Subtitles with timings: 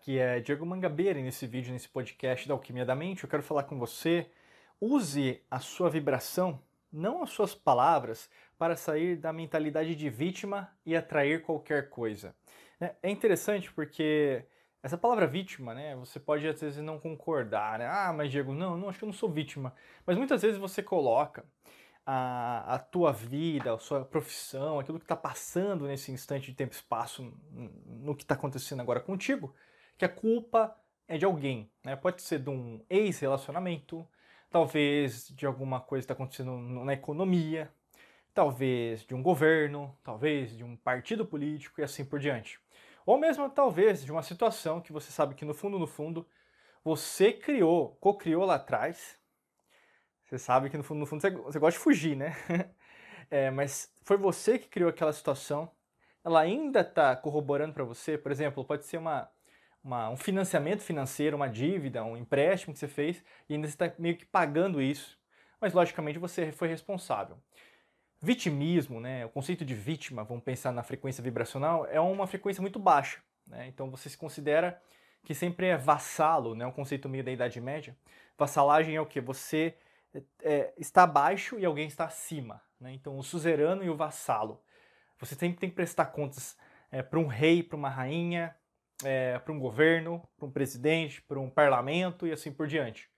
[0.00, 3.42] aqui é Diego Mangabeira e nesse vídeo, nesse podcast da Alquimia da Mente, eu quero
[3.42, 4.30] falar com você.
[4.80, 6.58] Use a sua vibração,
[6.90, 12.34] não as suas palavras, para sair da mentalidade de vítima e atrair qualquer coisa.
[12.80, 12.96] Né?
[13.02, 14.42] É interessante porque
[14.82, 17.86] essa palavra vítima, né, você pode às vezes não concordar, né?
[17.86, 19.74] Ah, mas Diego, não, não, acho que eu não sou vítima.
[20.06, 21.44] Mas muitas vezes você coloca
[22.06, 26.72] a, a tua vida, a sua profissão, aquilo que está passando nesse instante de tempo
[26.72, 27.30] e espaço,
[27.86, 29.54] no que está acontecendo agora contigo,
[30.00, 30.74] que a culpa
[31.06, 31.70] é de alguém.
[31.84, 31.94] Né?
[31.94, 34.08] Pode ser de um ex-relacionamento,
[34.48, 37.70] talvez de alguma coisa que está acontecendo na economia,
[38.32, 42.58] talvez de um governo, talvez de um partido político e assim por diante.
[43.04, 46.26] Ou mesmo talvez de uma situação que você sabe que no fundo, no fundo,
[46.82, 49.20] você criou, co-criou lá atrás
[50.24, 52.36] você sabe que no fundo, no fundo você, gosta de fugir, né?
[53.28, 55.68] é, mas foi você que criou aquela situação.
[56.24, 58.16] Ela ainda está corroborando para você.
[58.16, 59.28] Por exemplo, pode ser uma,
[59.82, 64.16] uma, um financiamento financeiro, uma dívida, um empréstimo que você fez e ainda está meio
[64.16, 65.18] que pagando isso.
[65.60, 67.38] Mas logicamente você foi responsável.
[68.20, 72.78] Vitimismo, né, o conceito de vítima, vamos pensar na frequência vibracional, é uma frequência muito
[72.78, 73.20] baixa.
[73.46, 73.66] Né?
[73.68, 74.80] Então você se considera
[75.24, 77.96] que sempre é vassalo, né, um conceito meio da Idade Média.
[78.38, 79.20] Vassalagem é o que?
[79.20, 79.74] Você
[80.42, 82.62] é, está abaixo e alguém está acima.
[82.80, 82.92] Né?
[82.94, 84.60] Então, o suzerano e o vassalo.
[85.18, 86.56] Você sempre tem que prestar contas
[86.90, 88.56] é, para um rei, para uma rainha,
[89.04, 93.08] é, para um governo, para um presidente, para um parlamento e assim por diante.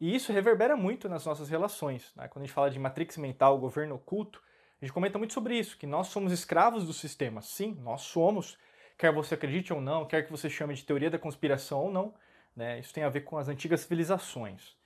[0.00, 2.12] E isso reverbera muito nas nossas relações.
[2.14, 2.28] Né?
[2.28, 4.42] Quando a gente fala de matrix mental, governo oculto,
[4.80, 7.40] a gente comenta muito sobre isso, que nós somos escravos do sistema.
[7.40, 8.58] Sim, nós somos,
[8.98, 12.14] quer você acredite ou não, quer que você chame de teoria da conspiração ou não,
[12.54, 12.78] né?
[12.78, 14.76] isso tem a ver com as antigas civilizações.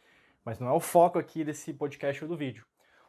[0.44, 2.64] Mas não é o foco aqui desse podcast ou do vídeo.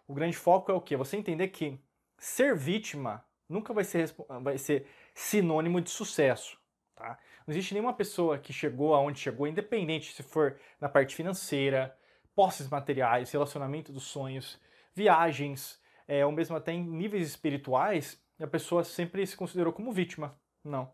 [0.07, 0.97] O grande foco é o quê?
[0.97, 1.79] Você entender que
[2.17, 6.60] ser vítima nunca vai ser, vai ser sinônimo de sucesso.
[7.01, 7.17] Tá?
[7.47, 11.97] Não existe nenhuma pessoa que chegou aonde chegou, independente se for na parte financeira,
[12.35, 14.59] posses materiais, relacionamento dos sonhos,
[14.93, 20.37] viagens, é, ou mesmo até em níveis espirituais, a pessoa sempre se considerou como vítima.
[20.63, 20.93] Não.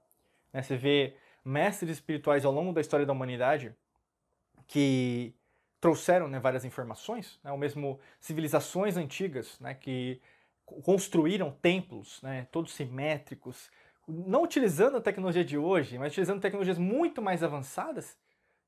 [0.54, 0.62] Né?
[0.62, 3.76] Você vê mestres espirituais ao longo da história da humanidade
[4.66, 5.36] que
[5.82, 10.22] trouxeram né, várias informações, né, ou mesmo civilizações antigas né, que
[10.66, 13.70] construíram templos, né, todos simétricos,
[14.08, 18.18] não utilizando a tecnologia de hoje, mas utilizando tecnologias muito mais avançadas,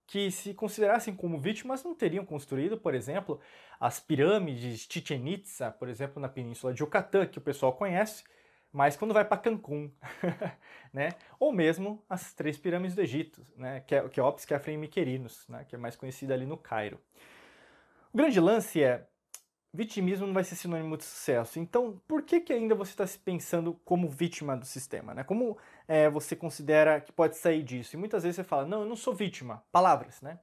[0.06, 3.40] que se considerassem como vítimas não teriam construído, por exemplo,
[3.80, 8.24] as pirâmides de Chichen Itza, por exemplo, na península de Yucatán, que o pessoal conhece,
[8.72, 9.92] mas quando vai para Cancún,
[10.92, 11.10] né?
[11.40, 13.82] Ou mesmo as três pirâmides do Egito, né?
[13.82, 15.64] Que é o Keops, Kefren e Miquerinos, né?
[15.68, 17.00] Que é mais conhecida ali no Cairo.
[18.12, 19.08] O grande lance é
[19.74, 21.60] vitimismo não vai ser sinônimo de sucesso.
[21.60, 25.14] Então, por que, que ainda você está se pensando como vítima do sistema?
[25.14, 25.24] Né?
[25.24, 25.58] Como
[25.88, 27.96] é, você considera que pode sair disso?
[27.96, 29.64] E muitas vezes você fala, não, eu não sou vítima.
[29.72, 30.40] Palavras, né?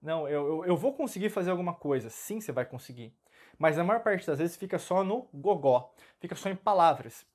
[0.00, 2.08] Não, eu, eu, eu vou conseguir fazer alguma coisa.
[2.08, 3.12] Sim, você vai conseguir.
[3.58, 7.26] Mas a maior parte das vezes fica só no gogó, fica só em palavras.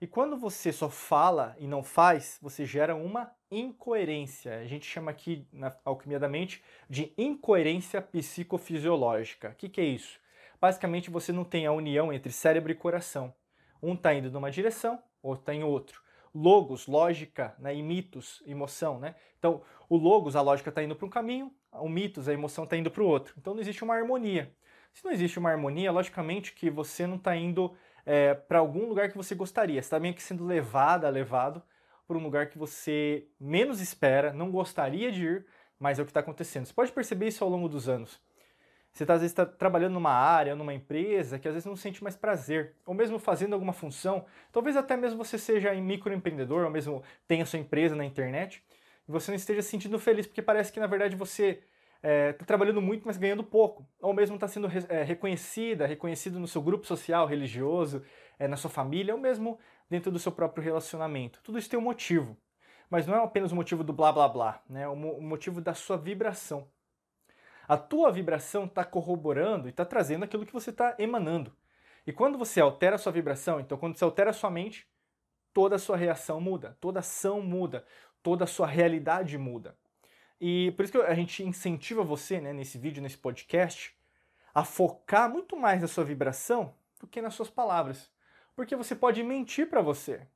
[0.00, 4.58] E quando você só fala e não faz, você gera uma incoerência.
[4.58, 9.50] A gente chama aqui na alquimia da mente de incoerência psicofisiológica.
[9.50, 10.20] O que, que é isso?
[10.60, 13.34] Basicamente, você não tem a união entre cérebro e coração.
[13.82, 16.02] Um está indo numa direção, outro está em outro.
[16.34, 19.14] Logos, lógica, né, e mitos, emoção, né?
[19.38, 22.76] Então, o logos, a lógica está indo para um caminho, o mitos, a emoção está
[22.76, 23.34] indo para o outro.
[23.38, 24.52] Então, não existe uma harmonia.
[24.92, 29.08] Se não existe uma harmonia, logicamente que você não está indo é, para algum lugar
[29.10, 29.80] que você gostaria.
[29.80, 31.62] Você está meio que sendo levada, levado
[32.06, 35.46] para um lugar que você menos espera, não gostaria de ir,
[35.78, 36.64] mas é o que está acontecendo.
[36.64, 38.18] Você pode perceber isso ao longo dos anos.
[38.98, 42.02] Você tá, às vezes está trabalhando numa área, numa empresa que às vezes não sente
[42.02, 47.00] mais prazer, ou mesmo fazendo alguma função, talvez até mesmo você seja microempreendedor, ou mesmo
[47.28, 48.60] tenha sua empresa na internet,
[49.08, 51.62] e você não esteja se sentindo feliz, porque parece que na verdade você está
[52.02, 56.48] é, tá trabalhando muito, mas ganhando pouco, ou mesmo está sendo é, reconhecida, reconhecido no
[56.48, 58.02] seu grupo social, religioso,
[58.36, 61.38] é, na sua família, ou mesmo dentro do seu próprio relacionamento.
[61.44, 62.36] Tudo isso tem um motivo,
[62.90, 64.82] mas não é apenas o motivo do blá blá blá, né?
[64.82, 66.66] é o motivo da sua vibração.
[67.68, 71.54] A tua vibração está corroborando e está trazendo aquilo que você está emanando.
[72.06, 74.88] E quando você altera a sua vibração, então quando você altera a sua mente,
[75.52, 77.84] toda a sua reação muda, toda ação muda,
[78.22, 79.76] toda a sua realidade muda.
[80.40, 83.94] E por isso que a gente incentiva você, né, nesse vídeo, nesse podcast,
[84.54, 88.10] a focar muito mais na sua vibração do que nas suas palavras.
[88.56, 90.26] Porque você pode mentir para você.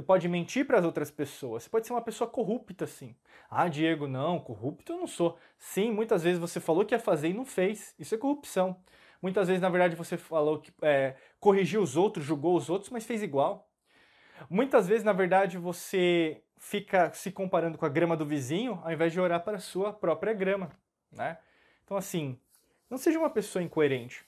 [0.00, 1.64] Você pode mentir para as outras pessoas.
[1.64, 3.14] Você pode ser uma pessoa corrupta, sim.
[3.50, 5.36] Ah, Diego, não, corrupto eu não sou.
[5.58, 7.94] Sim, muitas vezes você falou que ia fazer e não fez.
[7.98, 8.80] Isso é corrupção.
[9.20, 13.04] Muitas vezes, na verdade, você falou que é, corrigiu os outros, julgou os outros, mas
[13.04, 13.68] fez igual.
[14.48, 19.12] Muitas vezes, na verdade, você fica se comparando com a grama do vizinho ao invés
[19.12, 20.70] de orar para a sua própria grama,
[21.12, 21.36] né?
[21.84, 22.40] Então, assim,
[22.88, 24.24] não seja uma pessoa incoerente.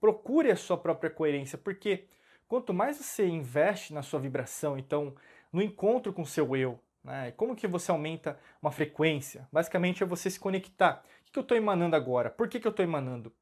[0.00, 2.06] Procure a sua própria coerência, porque
[2.48, 5.14] quanto mais você investe na sua vibração, então
[5.52, 7.32] no encontro com o seu eu, né?
[7.32, 9.48] Como que você aumenta uma frequência?
[9.52, 11.04] Basicamente é você se conectar.
[11.28, 12.30] O que eu estou emanando agora?
[12.30, 13.32] Por que, que eu estou emanando?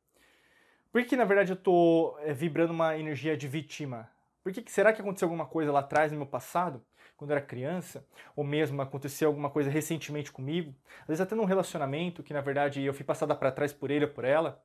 [0.92, 4.10] Por que, na verdade eu estou é, vibrando uma energia de vítima?
[4.42, 6.82] Por que, será que aconteceu alguma coisa lá atrás no meu passado,
[7.16, 8.06] quando era criança?
[8.34, 10.74] Ou mesmo aconteceu alguma coisa recentemente comigo?
[11.02, 14.04] Às vezes até num relacionamento que na verdade eu fui passada para trás por ele
[14.04, 14.62] ou por ela,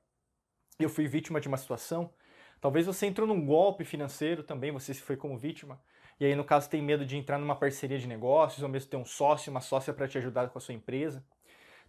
[0.79, 2.13] eu fui vítima de uma situação.
[2.62, 5.81] Talvez você entrou num golpe financeiro também, você se foi como vítima.
[6.19, 8.98] E aí, no caso, tem medo de entrar numa parceria de negócios, ou mesmo ter
[8.98, 11.25] um sócio, uma sócia para te ajudar com a sua empresa.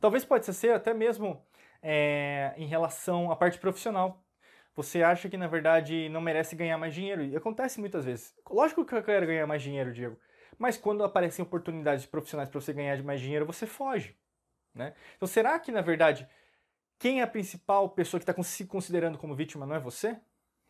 [0.00, 1.44] Talvez pode ser até mesmo
[1.82, 4.24] é, em relação à parte profissional.
[4.74, 7.22] Você acha que, na verdade, não merece ganhar mais dinheiro.
[7.22, 8.34] E acontece muitas vezes.
[8.48, 10.18] Lógico que eu quero ganhar mais dinheiro, Diego.
[10.58, 14.16] Mas quando aparecem oportunidades profissionais para você ganhar mais dinheiro, você foge.
[14.74, 14.94] Né?
[15.16, 16.26] Então, será que, na verdade,
[16.98, 20.18] quem é a principal pessoa que está se considerando como vítima não é você?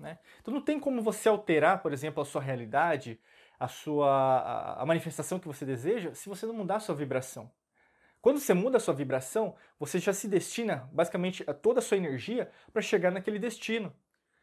[0.03, 0.19] Né?
[0.41, 3.21] Então não tem como você alterar, por exemplo, a sua realidade,
[3.59, 7.49] a sua a manifestação que você deseja, se você não mudar a sua vibração.
[8.21, 11.97] Quando você muda a sua vibração, você já se destina basicamente a toda a sua
[11.97, 13.95] energia para chegar naquele destino.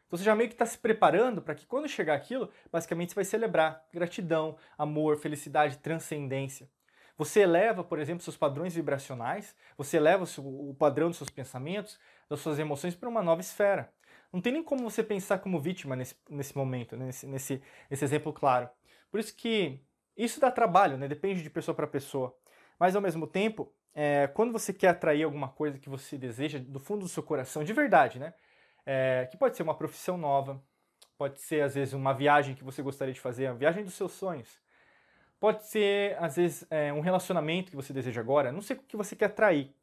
[0.06, 3.16] Então você já meio que está se preparando para que quando chegar aquilo, basicamente você
[3.16, 6.68] vai celebrar gratidão, amor, felicidade, transcendência.
[7.16, 12.40] Você eleva, por exemplo, seus padrões vibracionais, você eleva o padrão dos seus pensamentos, das
[12.40, 13.92] suas emoções para uma nova esfera.
[14.32, 17.06] Não tem nem como você pensar como vítima nesse, nesse momento, né?
[17.06, 18.68] nesse, nesse, nesse exemplo claro.
[19.10, 19.80] Por isso que
[20.16, 21.08] isso dá trabalho, né?
[21.08, 22.36] depende de pessoa para pessoa.
[22.78, 26.78] Mas ao mesmo tempo, é, quando você quer atrair alguma coisa que você deseja do
[26.78, 28.32] fundo do seu coração, de verdade, né?
[28.86, 30.62] É, que pode ser uma profissão nova,
[31.18, 34.12] pode ser às vezes uma viagem que você gostaria de fazer, a viagem dos seus
[34.12, 34.48] sonhos.
[35.38, 38.52] Pode ser, às vezes, é, um relacionamento que você deseja agora.
[38.52, 39.74] Não sei o que você quer atrair,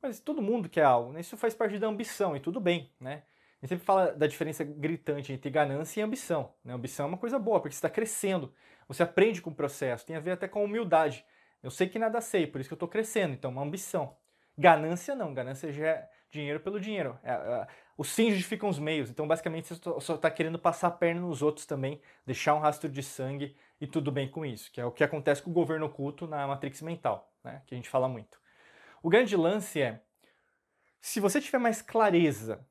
[0.00, 1.12] mas todo mundo quer algo.
[1.12, 1.20] Né?
[1.20, 3.22] Isso faz parte da ambição e tudo bem, né?
[3.62, 6.52] Gente sempre fala da diferença gritante entre ganância e ambição.
[6.64, 6.74] Né?
[6.74, 8.52] Ambição é uma coisa boa, porque você está crescendo,
[8.86, 11.24] você aprende com o processo, tem a ver até com a humildade.
[11.62, 14.16] Eu sei que nada sei, por isso que eu estou crescendo, então uma ambição.
[14.58, 17.18] Ganância não, ganância já é dinheiro pelo dinheiro.
[17.22, 17.66] É, é,
[17.96, 21.42] os fins justificam os meios, então basicamente você só está querendo passar a perna nos
[21.42, 24.92] outros também, deixar um rastro de sangue e tudo bem com isso, que é o
[24.92, 27.62] que acontece com o governo oculto na Matrix Mental, né?
[27.66, 28.38] que a gente fala muito.
[29.02, 30.02] O grande lance é,
[31.00, 32.66] se você tiver mais clareza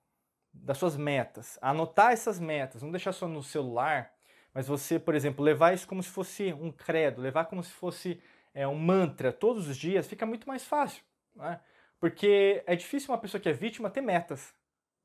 [0.63, 4.11] das suas metas, anotar essas metas, não deixar só no celular,
[4.53, 8.21] mas você, por exemplo, levar isso como se fosse um credo, levar como se fosse
[8.53, 11.03] é, um mantra todos os dias, fica muito mais fácil.
[11.35, 11.59] Né?
[11.99, 14.53] Porque é difícil uma pessoa que é vítima ter metas.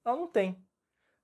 [0.04, 0.56] Ela não tem.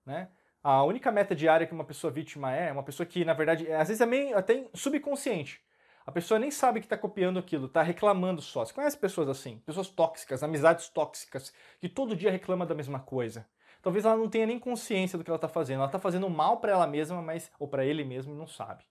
[0.05, 0.29] Né?
[0.63, 3.71] A única meta diária que uma pessoa vítima é, é uma pessoa que, na verdade,
[3.73, 5.65] às vezes é meio até subconsciente.
[6.05, 8.65] A pessoa nem sabe que está copiando aquilo, está reclamando só.
[8.65, 9.59] Você conhece pessoas assim?
[9.61, 13.47] Pessoas tóxicas, amizades tóxicas, que todo dia reclamam da mesma coisa
[13.87, 15.77] talvez ela não tenha nem consciência do que ela está fazendo.
[15.77, 18.83] Ela está fazendo mal para ela mesma, mas ou para ele mesmo e não sabe.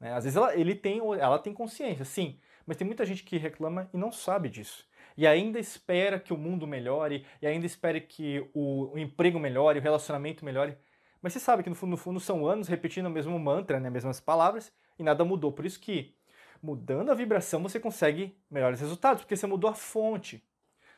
[0.00, 0.14] Né?
[0.14, 3.90] Às vezes ela, ele tem, ela tem consciência, sim, mas tem muita gente que reclama
[3.92, 4.88] e não sabe disso.
[5.14, 9.78] E ainda espera que o mundo melhore, e ainda espera que o, o emprego melhore,
[9.78, 10.74] o relacionamento melhore.
[11.20, 13.88] Mas você sabe que no fundo, no fundo são anos repetindo o mesmo mantra, né,
[13.88, 15.52] as mesmas palavras, e nada mudou.
[15.52, 16.16] Por isso que
[16.62, 20.42] mudando a vibração você consegue melhores resultados, porque você mudou a fonte.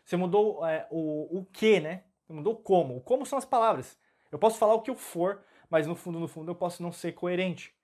[0.05, 2.05] Você mudou é, o, o que, né?
[2.33, 2.97] Mudou como.
[2.97, 3.99] O como são as palavras.
[4.31, 6.93] Eu posso falar o que eu for, mas no fundo, no fundo, eu posso não
[6.93, 7.75] ser coerente.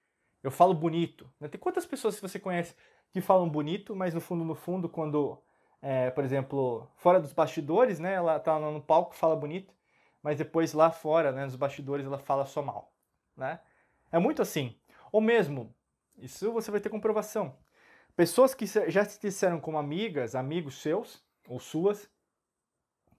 [0.43, 1.31] Eu falo bonito.
[1.41, 1.49] Né?
[1.49, 2.75] Tem quantas pessoas você conhece
[3.13, 5.39] que falam bonito, mas no fundo, no fundo, quando,
[5.81, 9.75] é, por exemplo, fora dos bastidores, né, ela tá no palco, fala bonito,
[10.23, 12.93] mas depois lá fora, né, nos bastidores, ela fala só mal,
[13.37, 13.61] né?
[14.11, 14.77] É muito assim.
[15.13, 15.75] Ou mesmo,
[16.17, 17.57] isso você vai ter comprovação.
[18.17, 22.11] Pessoas que já se disseram como amigas, amigos seus ou suas,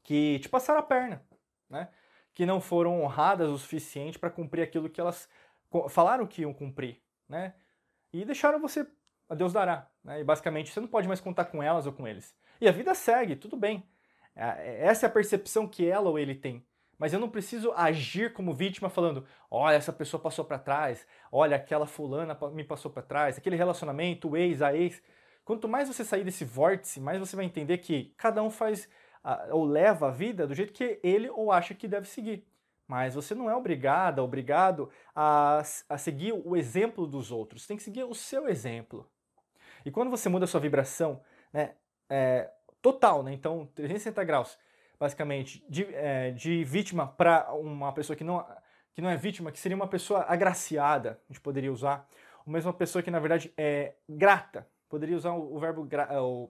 [0.10, 1.24] que te passaram a perna,
[1.70, 1.88] né?
[2.34, 5.30] Que não foram honradas o suficiente para cumprir aquilo que elas
[5.88, 7.54] falaram que iam cumprir, né?
[8.12, 8.88] E deixaram você
[9.30, 10.20] a Deus dará, né?
[10.20, 12.36] E basicamente você não pode mais contar com elas ou com eles.
[12.60, 13.88] E a vida segue, tudo bem.
[14.36, 16.66] É, essa é a percepção que ela ou ele tem.
[16.98, 21.56] Mas eu não preciso agir como vítima falando: olha, essa pessoa passou para trás, olha,
[21.56, 25.04] aquela fulana me passou para trás, aquele relacionamento, o ex, a ex.
[25.46, 28.90] Quanto mais você sair desse vórtice, mais você vai entender que cada um faz
[29.52, 32.46] ou leva a vida do jeito que ele ou acha que deve seguir.
[32.88, 37.62] Mas você não é obrigada, obrigado a, a seguir o exemplo dos outros.
[37.62, 39.08] Você tem que seguir o seu exemplo.
[39.86, 41.22] E quando você muda a sua vibração,
[41.54, 41.76] né,
[42.10, 42.50] é,
[42.82, 44.58] total, né, então 360 graus,
[45.00, 48.44] basicamente, de, é, de vítima para uma pessoa que não,
[48.94, 52.08] que não é vítima, que seria uma pessoa agraciada, a gente poderia usar,
[52.46, 56.22] ou mesmo uma pessoa que na verdade é grata, poderia usar o, o verbo, gra,
[56.22, 56.50] o,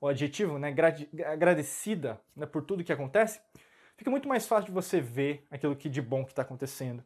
[0.00, 0.74] o adjetivo, né,
[1.26, 3.40] agradecida né, por tudo que acontece,
[3.96, 7.04] fica muito mais fácil de você ver aquilo que de bom que está acontecendo.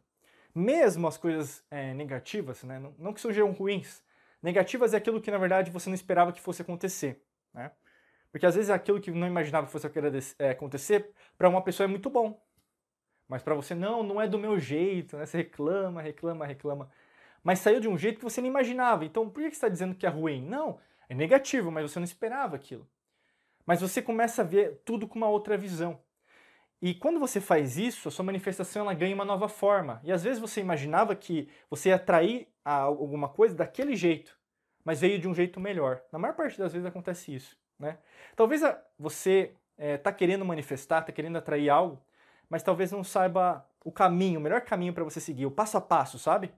[0.53, 4.01] Mesmo as coisas é, negativas, né, não, não que sejam ruins,
[4.41, 7.21] negativas é aquilo que na verdade você não esperava que fosse acontecer.
[7.53, 7.71] Né?
[8.31, 9.89] Porque às vezes aquilo que não imaginava que fosse
[10.39, 12.41] é, acontecer, para uma pessoa é muito bom.
[13.27, 15.25] Mas para você, não, não é do meu jeito, né?
[15.25, 16.91] Você reclama, reclama, reclama.
[17.43, 19.03] Mas saiu de um jeito que você não imaginava.
[19.03, 20.41] Então por que você está dizendo que é ruim?
[20.45, 22.87] Não, é negativo, mas você não esperava aquilo.
[23.65, 25.99] Mas você começa a ver tudo com uma outra visão.
[26.81, 29.99] E quando você faz isso, a sua manifestação ela ganha uma nova forma.
[30.03, 34.37] E às vezes você imaginava que você ia atrair alguma coisa daquele jeito,
[34.83, 36.01] mas veio de um jeito melhor.
[36.11, 37.57] Na maior parte das vezes acontece isso.
[37.79, 37.97] Né?
[38.35, 38.61] Talvez
[38.97, 42.01] você está eh, é, querendo manifestar, está querendo atrair algo,
[42.49, 45.81] mas talvez não saiba o caminho, o melhor caminho para você seguir, o passo a
[45.81, 46.51] passo, sabe?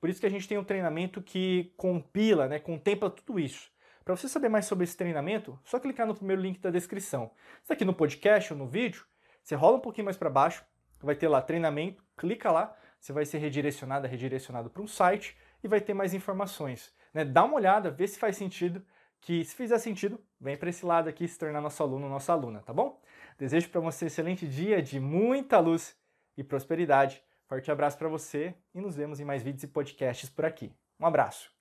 [0.00, 3.70] Por isso que a gente tem um treinamento que compila, né, contempla tudo isso.
[4.10, 7.30] Para você saber mais sobre esse treinamento, só clicar no primeiro link da descrição.
[7.62, 9.06] Está aqui no podcast ou no vídeo,
[9.40, 10.64] você rola um pouquinho mais para baixo,
[11.00, 15.68] vai ter lá treinamento, clica lá, você vai ser redirecionado, redirecionado para um site e
[15.68, 16.92] vai ter mais informações.
[17.14, 17.24] Né?
[17.24, 18.84] Dá uma olhada, vê se faz sentido,
[19.20, 22.64] que se fizer sentido, vem para esse lado aqui se tornar nosso aluno nossa aluna,
[22.66, 23.00] tá bom?
[23.38, 25.96] Desejo para você um excelente dia de muita luz
[26.36, 27.22] e prosperidade.
[27.46, 30.74] Forte abraço para você e nos vemos em mais vídeos e podcasts por aqui.
[30.98, 31.59] Um abraço.